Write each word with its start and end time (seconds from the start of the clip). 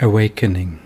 Awakening 0.00 0.80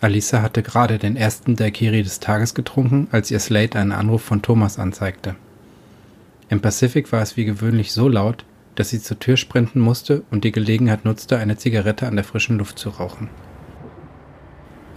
Alisa 0.00 0.42
hatte 0.42 0.62
gerade 0.62 0.98
den 0.98 1.16
ersten 1.16 1.56
Daiquiri 1.56 2.02
des 2.02 2.20
Tages 2.20 2.54
getrunken, 2.54 3.08
als 3.10 3.30
ihr 3.30 3.40
Slate 3.40 3.78
einen 3.78 3.92
Anruf 3.92 4.22
von 4.22 4.42
Thomas 4.42 4.78
anzeigte. 4.78 5.36
Im 6.50 6.60
Pacific 6.60 7.10
war 7.12 7.22
es 7.22 7.38
wie 7.38 7.46
gewöhnlich 7.46 7.92
so 7.92 8.08
laut, 8.08 8.44
dass 8.74 8.90
sie 8.90 9.00
zur 9.00 9.18
Tür 9.18 9.38
sprinten 9.38 9.80
musste 9.80 10.22
und 10.30 10.44
die 10.44 10.52
Gelegenheit 10.52 11.06
nutzte, 11.06 11.38
eine 11.38 11.56
Zigarette 11.56 12.06
an 12.06 12.16
der 12.16 12.24
frischen 12.24 12.58
Luft 12.58 12.78
zu 12.78 12.90
rauchen. 12.90 13.30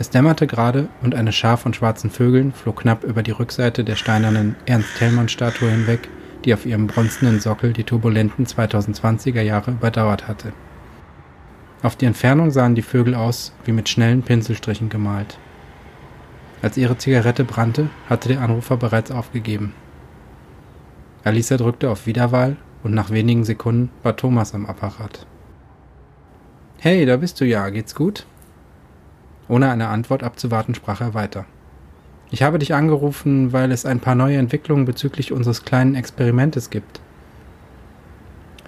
Es 0.01 0.09
dämmerte 0.09 0.47
gerade 0.47 0.89
und 1.03 1.13
eine 1.13 1.31
Schar 1.31 1.57
von 1.57 1.75
schwarzen 1.75 2.09
Vögeln 2.09 2.53
flog 2.53 2.81
knapp 2.81 3.03
über 3.03 3.21
die 3.21 3.29
Rückseite 3.29 3.83
der 3.83 3.95
steinernen 3.95 4.55
Ernst-Thälmann-Statue 4.65 5.69
hinweg, 5.69 6.09
die 6.43 6.55
auf 6.55 6.65
ihrem 6.65 6.87
bronzenen 6.87 7.39
Sockel 7.39 7.71
die 7.71 7.83
turbulenten 7.83 8.47
2020er 8.47 9.41
Jahre 9.41 9.69
überdauert 9.69 10.27
hatte. 10.27 10.53
Auf 11.83 11.95
die 11.97 12.07
Entfernung 12.07 12.49
sahen 12.49 12.73
die 12.73 12.81
Vögel 12.81 13.13
aus 13.13 13.53
wie 13.63 13.73
mit 13.73 13.89
schnellen 13.89 14.23
Pinselstrichen 14.23 14.89
gemalt. 14.89 15.37
Als 16.63 16.77
ihre 16.77 16.97
Zigarette 16.97 17.43
brannte, 17.43 17.87
hatte 18.09 18.29
der 18.29 18.41
Anrufer 18.41 18.77
bereits 18.77 19.11
aufgegeben. 19.11 19.75
Alisa 21.23 21.57
drückte 21.57 21.91
auf 21.91 22.07
Wiederwahl 22.07 22.57
und 22.81 22.95
nach 22.95 23.11
wenigen 23.11 23.43
Sekunden 23.43 23.91
war 24.01 24.17
Thomas 24.17 24.55
am 24.55 24.65
Apparat. 24.65 25.27
Hey, 26.79 27.05
da 27.05 27.17
bist 27.17 27.39
du 27.39 27.45
ja, 27.45 27.69
geht's 27.69 27.93
gut? 27.93 28.25
Ohne 29.51 29.69
eine 29.69 29.89
Antwort 29.89 30.23
abzuwarten, 30.23 30.75
sprach 30.75 31.01
er 31.01 31.13
weiter. 31.13 31.43
Ich 32.29 32.41
habe 32.41 32.57
dich 32.57 32.73
angerufen, 32.73 33.51
weil 33.51 33.73
es 33.73 33.85
ein 33.85 33.99
paar 33.99 34.15
neue 34.15 34.37
Entwicklungen 34.37 34.85
bezüglich 34.85 35.33
unseres 35.33 35.65
kleinen 35.65 35.93
Experimentes 35.93 36.69
gibt. 36.69 37.01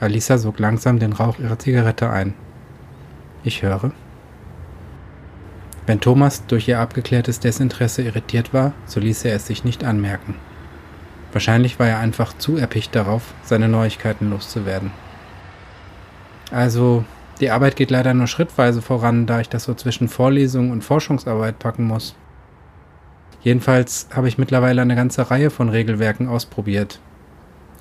Alisa 0.01 0.37
sog 0.37 0.59
langsam 0.59 0.99
den 0.99 1.13
Rauch 1.13 1.39
ihrer 1.39 1.57
Zigarette 1.57 2.09
ein. 2.09 2.33
Ich 3.45 3.61
höre. 3.61 3.93
Wenn 5.85 6.01
Thomas 6.01 6.45
durch 6.47 6.67
ihr 6.67 6.81
abgeklärtes 6.81 7.39
Desinteresse 7.39 8.01
irritiert 8.01 8.53
war, 8.53 8.73
so 8.85 8.99
ließ 8.99 9.23
er 9.23 9.37
es 9.37 9.47
sich 9.47 9.63
nicht 9.63 9.85
anmerken. 9.85 10.35
Wahrscheinlich 11.31 11.79
war 11.79 11.87
er 11.87 11.99
einfach 11.99 12.37
zu 12.37 12.57
erpicht 12.57 12.93
darauf, 12.93 13.33
seine 13.43 13.69
Neuigkeiten 13.69 14.29
loszuwerden. 14.29 14.91
Also, 16.51 17.05
die 17.43 17.51
Arbeit 17.51 17.75
geht 17.75 17.91
leider 17.91 18.13
nur 18.13 18.27
schrittweise 18.27 18.81
voran, 18.81 19.25
da 19.25 19.41
ich 19.41 19.49
das 19.49 19.65
so 19.65 19.73
zwischen 19.73 20.07
Vorlesung 20.07 20.71
und 20.71 20.81
Forschungsarbeit 20.81 21.59
packen 21.59 21.83
muss. 21.83 22.15
Jedenfalls 23.41 24.07
habe 24.15 24.29
ich 24.29 24.37
mittlerweile 24.37 24.81
eine 24.81 24.95
ganze 24.95 25.29
Reihe 25.29 25.49
von 25.49 25.67
Regelwerken 25.67 26.29
ausprobiert. 26.29 27.01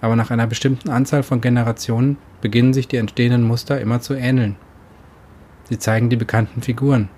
Aber 0.00 0.16
nach 0.16 0.32
einer 0.32 0.48
bestimmten 0.48 0.90
Anzahl 0.90 1.22
von 1.22 1.40
Generationen 1.40 2.16
beginnen 2.40 2.74
sich 2.74 2.88
die 2.88 2.96
entstehenden 2.96 3.44
Muster 3.44 3.80
immer 3.80 4.00
zu 4.00 4.14
ähneln. 4.14 4.56
Sie 5.70 5.78
zeigen 5.78 6.10
die 6.10 6.16
bekannten 6.16 6.60
Figuren, 6.60 7.08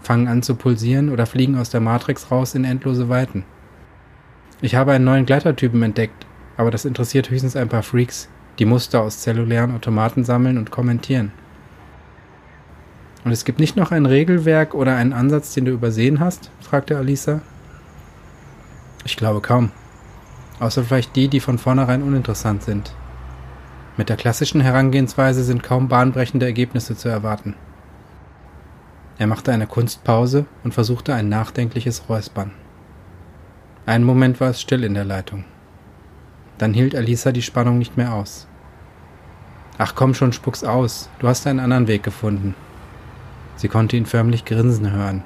fangen 0.00 0.28
an 0.28 0.42
zu 0.42 0.54
pulsieren 0.54 1.10
oder 1.10 1.26
fliegen 1.26 1.58
aus 1.58 1.68
der 1.68 1.80
Matrix 1.80 2.30
raus 2.30 2.54
in 2.54 2.64
endlose 2.64 3.10
Weiten. 3.10 3.44
Ich 4.62 4.76
habe 4.76 4.92
einen 4.92 5.04
neuen 5.04 5.26
Gleitertypen 5.26 5.82
entdeckt, 5.82 6.24
aber 6.56 6.70
das 6.70 6.86
interessiert 6.86 7.28
höchstens 7.28 7.54
ein 7.54 7.68
paar 7.68 7.82
Freaks, 7.82 8.30
die 8.58 8.64
Muster 8.64 9.02
aus 9.02 9.18
zellulären 9.18 9.74
Automaten 9.76 10.24
sammeln 10.24 10.56
und 10.56 10.70
kommentieren. 10.70 11.32
Und 13.24 13.30
es 13.30 13.44
gibt 13.44 13.60
nicht 13.60 13.76
noch 13.76 13.92
ein 13.92 14.06
Regelwerk 14.06 14.74
oder 14.74 14.96
einen 14.96 15.12
Ansatz, 15.12 15.54
den 15.54 15.64
du 15.64 15.72
übersehen 15.72 16.20
hast? 16.20 16.50
fragte 16.60 16.96
Alisa. 16.96 17.40
Ich 19.04 19.16
glaube 19.16 19.40
kaum. 19.40 19.70
Außer 20.58 20.84
vielleicht 20.84 21.16
die, 21.16 21.28
die 21.28 21.40
von 21.40 21.58
vornherein 21.58 22.02
uninteressant 22.02 22.62
sind. 22.62 22.94
Mit 23.96 24.08
der 24.08 24.16
klassischen 24.16 24.60
Herangehensweise 24.60 25.44
sind 25.44 25.62
kaum 25.62 25.88
bahnbrechende 25.88 26.46
Ergebnisse 26.46 26.96
zu 26.96 27.08
erwarten. 27.08 27.54
Er 29.18 29.26
machte 29.26 29.52
eine 29.52 29.66
Kunstpause 29.66 30.46
und 30.64 30.72
versuchte 30.72 31.14
ein 31.14 31.28
nachdenkliches 31.28 32.08
Räuspern. 32.08 32.52
Einen 33.84 34.04
Moment 34.04 34.40
war 34.40 34.50
es 34.50 34.60
still 34.60 34.84
in 34.84 34.94
der 34.94 35.04
Leitung. 35.04 35.44
Dann 36.58 36.72
hielt 36.72 36.94
Alisa 36.94 37.32
die 37.32 37.42
Spannung 37.42 37.78
nicht 37.78 37.96
mehr 37.96 38.14
aus. 38.14 38.46
Ach 39.78 39.94
komm 39.94 40.14
schon, 40.14 40.32
spuck's 40.32 40.64
aus, 40.64 41.10
du 41.18 41.28
hast 41.28 41.46
einen 41.46 41.60
anderen 41.60 41.88
Weg 41.88 42.02
gefunden. 42.02 42.54
Sie 43.62 43.68
konnte 43.68 43.96
ihn 43.96 44.06
förmlich 44.06 44.44
grinsen 44.44 44.90
hören. 44.90 45.22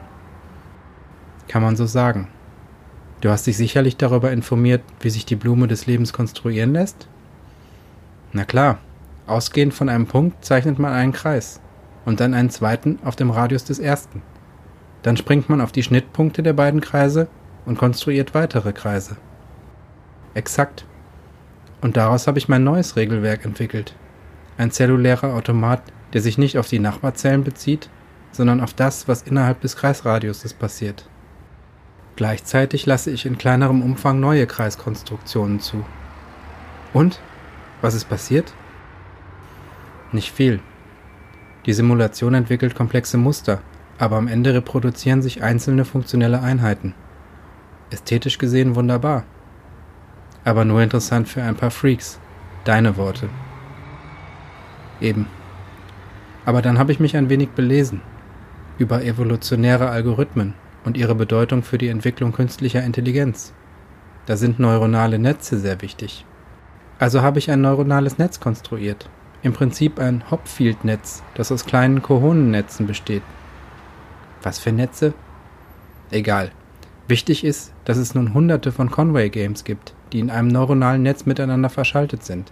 Kann 1.49 1.63
man 1.63 1.75
so 1.75 1.87
sagen. 1.87 2.29
Du 3.23 3.31
hast 3.31 3.47
dich 3.47 3.57
sicherlich 3.57 3.97
darüber 3.97 4.31
informiert, 4.31 4.83
wie 5.01 5.09
sich 5.09 5.25
die 5.25 5.37
Blume 5.37 5.69
des 5.69 5.87
Lebens 5.87 6.13
konstruieren 6.13 6.75
lässt? 6.75 7.09
Na 8.35 8.45
klar, 8.45 8.77
ausgehend 9.27 9.73
von 9.73 9.89
einem 9.89 10.05
Punkt 10.05 10.45
zeichnet 10.45 10.79
man 10.79 10.93
einen 10.93 11.15
Kreis 11.15 11.63
und 12.05 12.21
dann 12.21 12.35
einen 12.35 12.51
zweiten 12.51 12.99
auf 13.07 13.17
dem 13.17 13.31
Radius 13.31 13.65
des 13.65 13.79
ersten. 13.79 14.21
Dann 15.01 15.17
springt 15.17 15.49
man 15.49 15.63
auf 15.63 15.73
die 15.73 15.83
Schnittpunkte 15.83 16.43
der 16.43 16.53
beiden 16.53 16.83
Kreise 16.83 17.29
und 17.65 17.79
konstruiert 17.79 18.35
weitere 18.35 18.75
Kreise. 18.75 19.17
Exakt. 20.35 20.85
Und 21.81 21.97
daraus 21.97 22.27
habe 22.27 22.37
ich 22.37 22.51
mein 22.51 22.65
neues 22.65 22.97
Regelwerk 22.97 23.47
entwickelt. 23.47 23.95
Ein 24.59 24.73
zellulärer 24.73 25.33
Automat, 25.33 25.81
der 26.13 26.21
sich 26.21 26.37
nicht 26.37 26.59
auf 26.59 26.69
die 26.69 26.81
Nachbarzellen 26.81 27.43
bezieht, 27.43 27.89
sondern 28.37 28.61
auf 28.61 28.75
das, 28.75 29.09
was 29.09 29.23
innerhalb 29.23 29.61
des 29.61 29.77
Kreisradiuses 29.77 30.55
passiert. 30.55 31.09
Gleichzeitig 32.17 32.87
lasse 32.87 33.11
ich 33.11 33.27
in 33.27 33.39
kleinerem 33.39 33.83
Umfang 33.83 34.21
neue 34.21 34.47
Kreiskonstruktionen 34.47 35.61
zu. 35.61 35.85
Und? 36.93 37.21
Was 37.83 37.95
ist 37.95 38.09
passiert? 38.09 38.55
Nicht 40.13 40.33
viel. 40.33 40.61
Die 41.67 41.73
Simulation 41.73 42.35
entwickelt 42.35 42.75
komplexe 42.75 43.19
Muster, 43.19 43.61
aber 43.99 44.17
am 44.17 44.29
Ende 44.29 44.55
reproduzieren 44.55 45.21
sich 45.21 45.43
einzelne 45.43 45.85
funktionelle 45.85 46.41
Einheiten. 46.41 46.95
Ästhetisch 47.91 48.39
gesehen 48.39 48.77
wunderbar. 48.77 49.25
Aber 50.45 50.65
nur 50.65 50.81
interessant 50.81 51.29
für 51.29 51.43
ein 51.43 51.57
paar 51.57 51.71
Freaks. 51.71 52.19
Deine 52.65 52.97
Worte. 52.97 53.29
Eben. 55.01 55.27
Aber 56.45 56.63
dann 56.63 56.79
habe 56.79 56.93
ich 56.93 57.01
mich 57.01 57.17
ein 57.17 57.29
wenig 57.29 57.51
belesen 57.51 58.01
über 58.79 59.05
evolutionäre 59.05 59.89
Algorithmen 59.89 60.55
und 60.85 60.97
ihre 60.97 61.15
Bedeutung 61.15 61.63
für 61.63 61.79
die 61.79 61.89
Entwicklung 61.89 62.33
künstlicher 62.33 62.83
Intelligenz. 62.83 63.53
Da 64.27 64.37
sind 64.37 64.59
neuronale 64.59 65.19
Netze 65.19 65.59
sehr 65.59 65.83
wichtig. 65.83 66.25
Also 66.99 67.23
habe 67.23 67.39
ich 67.39 67.51
ein 67.51 67.61
neuronales 67.61 68.19
Netz 68.19 68.41
konstruiert 68.41 69.09
im 69.47 69.53
Prinzip 69.53 70.01
ein 70.01 70.29
Hopfield-Netz, 70.31 71.23
das 71.35 71.53
aus 71.53 71.65
kleinen 71.65 72.03
Kohonennetzen 72.03 72.87
besteht. 72.87 73.23
Was 74.43 74.59
für 74.59 74.73
Netze? 74.73 75.15
Egal. 76.11 76.51
Wichtig 77.07 77.45
ist, 77.45 77.73
dass 77.85 77.97
es 77.97 78.15
nun 78.15 78.35
hunderte 78.35 78.73
von 78.73 78.91
Conway-Games 78.91 79.63
gibt, 79.63 79.95
die 80.13 80.19
in 80.19 80.31
einem 80.31 80.49
neuronalen 80.49 81.03
Netz 81.03 81.27
miteinander 81.27 81.71
verschaltet 81.71 82.25
sind. 82.25 82.51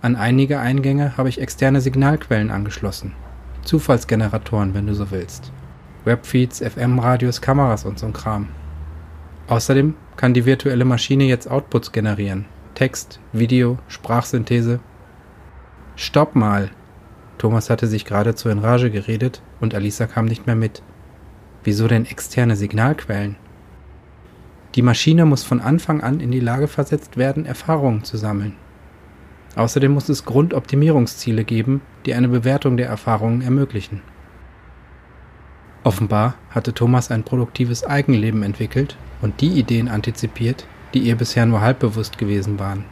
An 0.00 0.16
einige 0.16 0.58
Eingänge 0.58 1.16
habe 1.18 1.28
ich 1.28 1.40
externe 1.40 1.82
Signalquellen 1.82 2.50
angeschlossen. 2.50 3.12
Zufallsgeneratoren, 3.62 4.74
wenn 4.74 4.86
du 4.86 4.94
so 4.94 5.10
willst. 5.10 5.52
Webfeeds, 6.04 6.60
FM-Radios, 6.60 7.40
Kameras 7.40 7.84
und 7.84 7.98
so'n 7.98 8.12
Kram. 8.12 8.48
Außerdem 9.46 9.94
kann 10.16 10.34
die 10.34 10.46
virtuelle 10.46 10.84
Maschine 10.84 11.24
jetzt 11.24 11.50
Outputs 11.50 11.92
generieren. 11.92 12.46
Text, 12.74 13.20
Video, 13.32 13.78
Sprachsynthese 13.88 14.80
Stopp 15.94 16.34
mal! 16.34 16.70
Thomas 17.38 17.70
hatte 17.70 17.86
sich 17.86 18.04
geradezu 18.04 18.48
in 18.48 18.58
Rage 18.58 18.90
geredet 18.90 19.42
und 19.60 19.74
Alisa 19.74 20.06
kam 20.06 20.24
nicht 20.24 20.46
mehr 20.46 20.56
mit. 20.56 20.82
Wieso 21.64 21.86
denn 21.86 22.06
externe 22.06 22.56
Signalquellen? 22.56 23.36
Die 24.74 24.82
Maschine 24.82 25.26
muss 25.26 25.44
von 25.44 25.60
Anfang 25.60 26.00
an 26.00 26.20
in 26.20 26.30
die 26.30 26.40
Lage 26.40 26.66
versetzt 26.66 27.16
werden, 27.16 27.44
Erfahrungen 27.44 28.04
zu 28.04 28.16
sammeln. 28.16 28.56
Außerdem 29.54 29.92
muss 29.92 30.08
es 30.08 30.24
Grundoptimierungsziele 30.24 31.44
geben, 31.44 31.82
die 32.06 32.14
eine 32.14 32.28
Bewertung 32.28 32.76
der 32.76 32.88
Erfahrungen 32.88 33.42
ermöglichen. 33.42 34.00
Offenbar 35.84 36.34
hatte 36.50 36.72
Thomas 36.72 37.10
ein 37.10 37.24
produktives 37.24 37.84
Eigenleben 37.84 38.42
entwickelt 38.42 38.96
und 39.20 39.40
die 39.40 39.50
Ideen 39.58 39.88
antizipiert, 39.88 40.66
die 40.94 41.00
ihr 41.00 41.16
bisher 41.16 41.44
nur 41.44 41.60
halb 41.60 41.80
bewusst 41.80 42.18
gewesen 42.18 42.58
waren. 42.58 42.84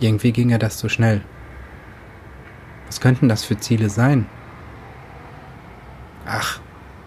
Irgendwie 0.00 0.32
ging 0.32 0.50
er 0.50 0.58
das 0.58 0.78
zu 0.78 0.88
schnell. 0.88 1.20
Was 2.86 3.00
könnten 3.00 3.28
das 3.28 3.44
für 3.44 3.58
Ziele 3.58 3.90
sein? 3.90 4.26
Ach, 6.26 6.60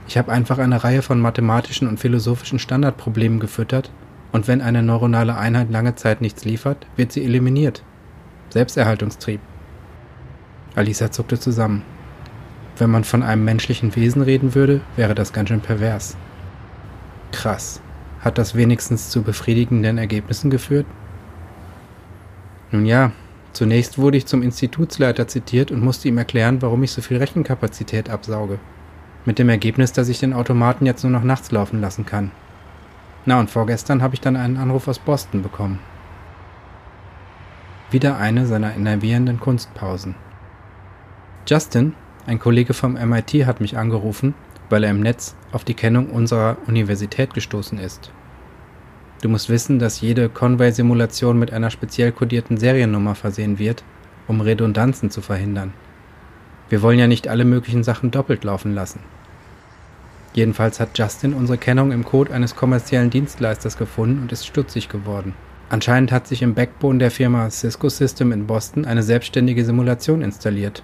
ich 0.08 0.18
habe 0.18 0.32
einfach 0.32 0.60
eine 0.60 0.84
Reihe 0.84 1.02
von 1.02 1.20
mathematischen 1.20 1.88
und 1.88 2.00
philosophischen 2.00 2.60
Standardproblemen 2.60 3.40
gefüttert, 3.40 3.92
und 4.32 4.48
wenn 4.48 4.62
eine 4.62 4.82
neuronale 4.82 5.38
Einheit 5.38 5.70
lange 5.70 5.96
Zeit 5.96 6.20
nichts 6.22 6.44
liefert, 6.44 6.88
wird 6.96 7.12
sie 7.12 7.24
eliminiert. 7.24 7.84
Selbsterhaltungstrieb. 8.54 9.42
Alisa 10.76 11.10
zuckte 11.12 11.40
zusammen. 11.40 11.82
wenn 12.78 12.92
man 12.92 13.04
von 13.04 13.24
einem 13.24 13.44
menschlichen 13.44 13.96
Wesen 13.96 14.22
reden 14.22 14.54
würde, 14.54 14.82
wäre 14.96 15.16
das 15.16 15.34
ganz 15.34 15.50
schön 15.50 15.62
pervers. 15.62 16.16
Krass. 17.32 17.82
Hat 18.20 18.38
das 18.38 18.54
wenigstens 18.54 19.10
zu 19.10 19.24
befriedigenden 19.24 19.98
Ergebnissen 19.98 20.52
geführt? 20.52 20.86
Nun 22.72 22.86
ja, 22.86 23.12
zunächst 23.54 23.98
wurde 23.98 24.18
ich 24.18 24.28
zum 24.28 24.44
Institutsleiter 24.44 25.28
zitiert 25.28 25.72
und 25.72 25.84
musste 25.84 26.08
ihm 26.08 26.20
erklären, 26.20 26.62
warum 26.62 26.84
ich 26.84 26.92
so 26.92 27.02
viel 27.02 27.18
Rechenkapazität 27.18 28.12
absauge. 28.12 28.60
Mit 29.26 29.40
dem 29.40 29.50
Ergebnis, 29.50 29.94
dass 29.94 30.10
ich 30.10 30.20
den 30.20 30.34
Automaten 30.34 30.86
jetzt 30.86 31.02
nur 31.02 31.12
noch 31.12 31.24
nachts 31.24 31.52
laufen 31.52 31.82
lassen 31.82 32.06
kann. 32.06 32.30
Na 33.26 33.40
und 33.40 33.50
vorgestern 33.50 34.04
habe 34.04 34.14
ich 34.14 34.22
dann 34.22 34.36
einen 34.36 34.58
Anruf 34.58 34.88
aus 34.88 35.00
Boston 35.00 35.42
bekommen. 35.42 35.80
Wieder 37.94 38.18
eine 38.18 38.48
seiner 38.48 38.76
enervierenden 38.76 39.40
Kunstpausen. 39.40 40.16
Justin, 41.46 41.94
ein 42.26 42.40
Kollege 42.40 42.74
vom 42.74 42.94
MIT, 42.94 43.46
hat 43.46 43.62
mich 43.62 43.78
angerufen, 43.78 44.34
weil 44.72 44.84
er 44.84 44.90
im 44.90 45.02
Netz 45.02 45.36
auf 45.52 45.64
die 45.64 45.76
Kennung 45.76 46.10
unserer 46.10 46.58
Universität 46.66 47.36
gestoßen 47.36 47.78
ist. 47.78 48.12
Du 49.22 49.30
musst 49.30 49.48
wissen, 49.48 49.78
dass 49.78 50.02
jede 50.02 50.28
Conway-Simulation 50.28 51.38
mit 51.38 51.54
einer 51.54 51.70
speziell 51.70 52.12
kodierten 52.12 52.58
Seriennummer 52.58 53.14
versehen 53.14 53.60
wird, 53.60 53.84
um 54.28 54.42
Redundanzen 54.42 55.12
zu 55.12 55.22
verhindern. 55.22 55.72
Wir 56.70 56.82
wollen 56.82 56.98
ja 56.98 57.06
nicht 57.06 57.28
alle 57.28 57.46
möglichen 57.46 57.84
Sachen 57.84 58.10
doppelt 58.10 58.44
laufen 58.44 58.74
lassen. 58.74 59.02
Jedenfalls 60.34 60.80
hat 60.80 60.98
Justin 60.98 61.36
unsere 61.36 61.60
Kennung 61.60 61.92
im 61.92 62.06
Code 62.06 62.34
eines 62.34 62.56
kommerziellen 62.56 63.12
Dienstleisters 63.12 63.78
gefunden 63.78 64.20
und 64.24 64.32
ist 64.32 64.48
stutzig 64.48 64.90
geworden. 64.90 65.36
Anscheinend 65.74 66.12
hat 66.12 66.28
sich 66.28 66.44
im 66.44 66.54
Backbone 66.54 67.00
der 67.00 67.10
Firma 67.10 67.50
Cisco 67.50 67.90
System 67.90 68.32
in 68.32 68.46
Boston 68.46 68.86
eine 68.86 69.02
selbstständige 69.02 69.66
Simulation 69.66 70.22
installiert. 70.22 70.84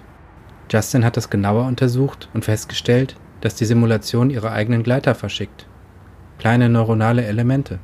Justin 0.68 1.04
hat 1.04 1.16
das 1.16 1.30
genauer 1.30 1.66
untersucht 1.66 2.28
und 2.34 2.44
festgestellt, 2.44 3.14
dass 3.40 3.54
die 3.54 3.66
Simulation 3.66 4.30
ihre 4.30 4.50
eigenen 4.50 4.82
Gleiter 4.82 5.14
verschickt. 5.14 5.68
Kleine 6.40 6.68
neuronale 6.68 7.24
Elemente. 7.24 7.78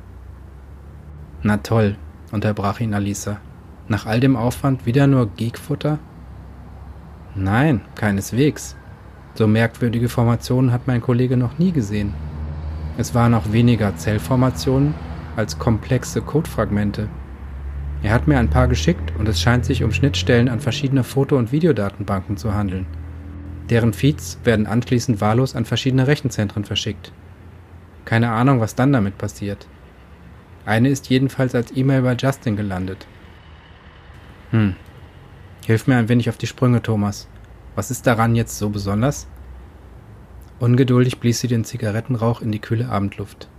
Na 1.43 1.55
toll, 1.55 1.95
unterbrach 2.33 2.81
ihn 2.81 2.93
Alisa. 2.93 3.37
Nach 3.87 4.05
all 4.05 4.19
dem 4.19 4.35
Aufwand 4.35 4.85
wieder 4.85 5.07
nur 5.07 5.29
Geekfutter? 5.33 5.99
Nein, 7.35 7.79
keineswegs. 7.95 8.75
So 9.35 9.47
merkwürdige 9.47 10.09
Formationen 10.09 10.73
hat 10.73 10.87
mein 10.87 10.99
Kollege 10.99 11.37
noch 11.37 11.57
nie 11.57 11.71
gesehen. 11.71 12.13
Es 12.97 13.15
waren 13.15 13.33
auch 13.33 13.53
weniger 13.53 13.95
Zellformationen 13.95 14.93
als 15.37 15.57
komplexe 15.57 16.21
Codefragmente. 16.21 17.07
Er 18.03 18.11
hat 18.11 18.27
mir 18.27 18.37
ein 18.39 18.49
paar 18.49 18.67
geschickt 18.67 19.13
und 19.17 19.27
es 19.27 19.41
scheint 19.41 19.65
sich 19.65 19.83
um 19.83 19.91
Schnittstellen 19.91 20.49
an 20.49 20.59
verschiedene 20.59 21.03
Foto- 21.03 21.37
und 21.37 21.51
Videodatenbanken 21.51 22.37
zu 22.37 22.53
handeln. 22.53 22.85
Deren 23.69 23.93
Feeds 23.93 24.39
werden 24.43 24.65
anschließend 24.65 25.21
wahllos 25.21 25.55
an 25.55 25.65
verschiedene 25.65 26.07
Rechenzentren 26.07 26.65
verschickt. 26.65 27.11
Keine 28.05 28.31
Ahnung, 28.31 28.59
was 28.59 28.75
dann 28.75 28.93
damit 28.93 29.17
passiert. 29.17 29.67
Eine 30.65 30.89
ist 30.89 31.09
jedenfalls 31.09 31.53
als 31.55 31.75
E-Mail 31.75 32.01
bei 32.01 32.15
Justin 32.15 32.55
gelandet. 32.55 33.07
Hm. 34.51 34.75
Hilf 35.65 35.87
mir 35.87 35.97
ein 35.97 36.09
wenig 36.09 36.29
auf 36.29 36.37
die 36.37 36.47
Sprünge, 36.47 36.81
Thomas. 36.81 37.27
Was 37.75 37.91
ist 37.91 38.07
daran 38.07 38.35
jetzt 38.35 38.57
so 38.57 38.69
besonders? 38.69 39.27
Ungeduldig 40.59 41.19
blies 41.19 41.41
sie 41.41 41.47
den 41.47 41.63
Zigarettenrauch 41.63 42.41
in 42.41 42.51
die 42.51 42.59
kühle 42.59 42.89
Abendluft. 42.89 43.49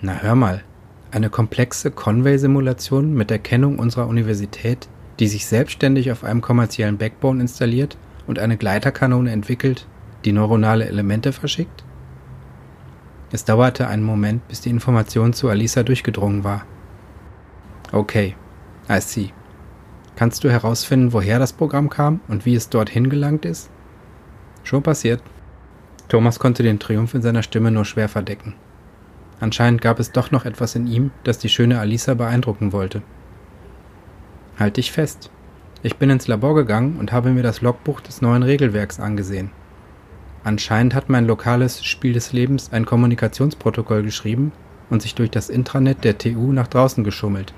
Na 0.00 0.14
hör 0.14 0.34
mal, 0.34 0.64
eine 1.10 1.30
komplexe 1.30 1.90
Conway-Simulation 1.90 3.14
mit 3.14 3.30
der 3.30 3.38
Kennung 3.38 3.78
unserer 3.78 4.06
Universität, 4.06 4.88
die 5.18 5.28
sich 5.28 5.46
selbstständig 5.46 6.12
auf 6.12 6.24
einem 6.24 6.40
kommerziellen 6.40 6.98
Backbone 6.98 7.40
installiert 7.40 7.96
und 8.26 8.38
eine 8.38 8.56
Gleiterkanone 8.56 9.30
entwickelt, 9.30 9.86
die 10.24 10.32
neuronale 10.32 10.86
Elemente 10.86 11.32
verschickt? 11.32 11.84
Es 13.32 13.44
dauerte 13.44 13.86
einen 13.86 14.02
Moment, 14.02 14.46
bis 14.48 14.60
die 14.60 14.70
Information 14.70 15.32
zu 15.32 15.48
Alisa 15.48 15.82
durchgedrungen 15.82 16.42
war. 16.42 16.64
Okay, 17.92 18.34
I 18.88 19.00
see. 19.00 19.30
Kannst 20.16 20.44
du 20.44 20.50
herausfinden, 20.50 21.12
woher 21.12 21.38
das 21.38 21.52
Programm 21.52 21.90
kam 21.90 22.20
und 22.28 22.44
wie 22.44 22.54
es 22.54 22.68
dorthin 22.68 23.08
gelangt 23.08 23.44
ist? 23.44 23.70
Schon 24.64 24.82
passiert. 24.82 25.22
Thomas 26.08 26.38
konnte 26.38 26.62
den 26.62 26.78
Triumph 26.78 27.14
in 27.14 27.22
seiner 27.22 27.42
Stimme 27.42 27.70
nur 27.70 27.84
schwer 27.84 28.08
verdecken. 28.08 28.54
Anscheinend 29.40 29.80
gab 29.80 29.98
es 29.98 30.12
doch 30.12 30.30
noch 30.30 30.44
etwas 30.44 30.74
in 30.74 30.86
ihm, 30.86 31.10
das 31.24 31.38
die 31.38 31.48
schöne 31.48 31.80
Alisa 31.80 32.14
beeindrucken 32.14 32.72
wollte. 32.72 33.02
Halt 34.58 34.76
dich 34.76 34.92
fest. 34.92 35.30
Ich 35.82 35.96
bin 35.96 36.10
ins 36.10 36.28
Labor 36.28 36.54
gegangen 36.54 36.98
und 36.98 37.10
habe 37.10 37.30
mir 37.30 37.42
das 37.42 37.62
Logbuch 37.62 38.02
des 38.02 38.20
neuen 38.20 38.42
Regelwerks 38.42 39.00
angesehen. 39.00 39.50
Anscheinend 40.44 40.94
hat 40.94 41.08
mein 41.08 41.26
lokales 41.26 41.82
Spiel 41.84 42.12
des 42.12 42.32
Lebens 42.32 42.70
ein 42.72 42.84
Kommunikationsprotokoll 42.84 44.02
geschrieben 44.02 44.52
und 44.90 45.00
sich 45.00 45.14
durch 45.14 45.30
das 45.30 45.48
Intranet 45.48 46.04
der 46.04 46.18
TU 46.18 46.52
nach 46.52 46.66
draußen 46.66 47.02
geschummelt. 47.02 47.54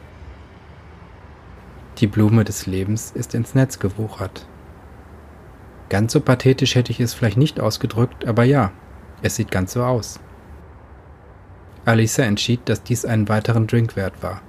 Die 1.98 2.06
Blume 2.06 2.44
des 2.44 2.66
Lebens 2.66 3.10
ist 3.12 3.34
ins 3.34 3.54
Netz 3.54 3.80
gewuchert. 3.80 4.46
Ganz 5.88 6.12
so 6.12 6.20
pathetisch 6.20 6.74
hätte 6.74 6.92
ich 6.92 7.00
es 7.00 7.12
vielleicht 7.12 7.36
nicht 7.36 7.60
ausgedrückt, 7.60 8.26
aber 8.26 8.44
ja, 8.44 8.70
es 9.22 9.36
sieht 9.36 9.50
ganz 9.50 9.72
so 9.72 9.82
aus. 9.82 10.20
Alisa 11.84 12.22
entschied, 12.22 12.60
dass 12.66 12.82
dies 12.82 13.04
einen 13.04 13.28
weiteren 13.28 13.66
Drink 13.66 13.96
wert 13.96 14.22
war. 14.22 14.40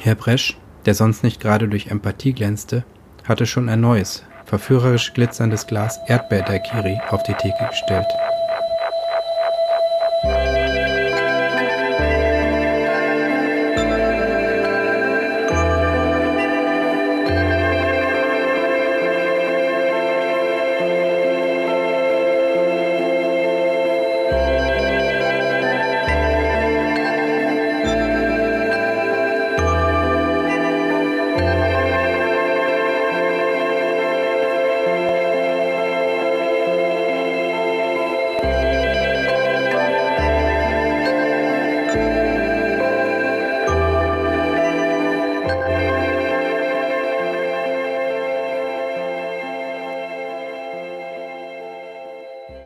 Herr 0.00 0.14
Bresch, 0.14 0.58
der 0.84 0.94
sonst 0.94 1.22
nicht 1.22 1.40
gerade 1.40 1.68
durch 1.68 1.86
Empathie 1.86 2.32
glänzte, 2.32 2.84
hatte 3.24 3.46
schon 3.46 3.68
ein 3.68 3.80
neues, 3.80 4.22
verführerisch 4.44 5.14
glitzerndes 5.14 5.66
Glas 5.66 5.98
Erdbeer-Daiquiri 6.06 7.00
auf 7.08 7.22
die 7.22 7.34
Theke 7.34 7.66
gestellt. 7.70 8.06